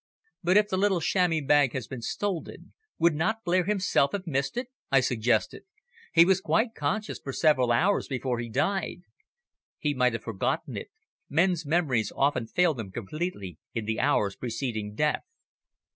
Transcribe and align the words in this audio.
"But 0.43 0.57
if 0.57 0.67
the 0.67 0.79
little 0.79 0.99
chamois 0.99 1.45
bag 1.45 1.73
had 1.73 1.83
been 1.87 2.01
stolen, 2.01 2.73
would 2.97 3.13
not 3.13 3.43
Blair 3.43 3.65
himself 3.65 4.13
have 4.13 4.25
missed 4.25 4.57
it?" 4.57 4.69
I 4.91 4.99
suggested. 4.99 5.65
"He 6.11 6.25
was 6.25 6.41
quite 6.41 6.73
conscious 6.73 7.19
for 7.19 7.31
several 7.31 7.71
hours 7.71 8.07
before 8.07 8.39
he 8.39 8.49
died." 8.49 9.03
"He 9.77 9.93
might 9.93 10.13
have 10.13 10.23
forgotten 10.23 10.75
it. 10.75 10.89
Men's 11.29 11.67
memories 11.67 12.11
often 12.15 12.47
fail 12.47 12.73
them 12.73 12.89
completely 12.91 13.59
in 13.75 13.85
the 13.85 13.99
hours 13.99 14.35
preceding 14.35 14.95
death." 14.95 15.21